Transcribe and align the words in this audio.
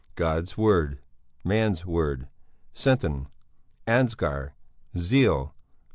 God's 0.15 0.57
word. 0.57 0.97
Man's 1.43 1.85
word. 1.85 2.27
Centen. 2.73 3.27
Ansgar. 3.87 4.53
Zeal. 4.97 5.53